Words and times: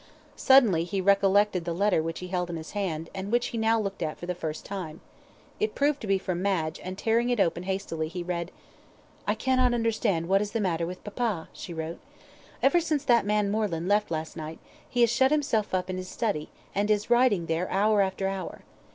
Suddenly 0.35 0.83
he 0.85 0.99
recollected 0.99 1.63
the 1.63 1.75
letter 1.75 2.01
which 2.01 2.21
he 2.21 2.29
held 2.29 2.49
in 2.49 2.55
his 2.55 2.71
hand, 2.71 3.11
and 3.13 3.31
which 3.31 3.49
he 3.49 3.57
now 3.59 3.79
looked 3.79 4.01
at 4.01 4.17
for 4.17 4.25
the 4.25 4.33
first 4.33 4.65
time. 4.65 4.99
It 5.59 5.75
proved 5.75 6.01
to 6.01 6.07
be 6.07 6.17
from 6.17 6.41
Madge, 6.41 6.79
and 6.83 6.97
tearing 6.97 7.29
it 7.29 7.39
open 7.39 7.61
hastily, 7.61 8.07
he 8.07 8.23
read 8.23 8.47
it. 8.47 8.53
"I 9.27 9.35
cannot 9.35 9.75
understand 9.75 10.27
what 10.27 10.41
is 10.41 10.53
the 10.53 10.59
matter 10.59 10.87
with 10.87 11.03
papa," 11.03 11.49
she 11.53 11.71
wrote. 11.71 11.99
"Ever 12.63 12.79
since 12.79 13.03
that 13.05 13.27
man 13.27 13.51
Moreland 13.51 13.87
left 13.87 14.09
last 14.09 14.35
night, 14.35 14.57
he 14.89 15.01
has 15.01 15.11
shut 15.11 15.29
himself 15.29 15.71
up 15.71 15.87
in 15.87 15.97
his 15.97 16.09
study, 16.09 16.49
and 16.73 16.89
is 16.89 17.11
writing 17.11 17.45
there 17.45 17.69
hour 17.69 18.01
after 18.01 18.27
hour. 18.27 18.61